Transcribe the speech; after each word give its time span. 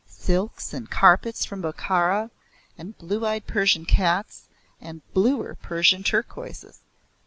Silks 0.07 0.73
and 0.73 0.89
carpets 0.89 1.45
from 1.45 1.61
Bokhara, 1.61 2.31
and 2.75 2.97
blue 2.97 3.23
eyed 3.23 3.45
Persian 3.45 3.85
cats, 3.85 4.47
and 4.79 5.03
bluer 5.13 5.53
Persian 5.61 6.01
turquoises. 6.01 6.81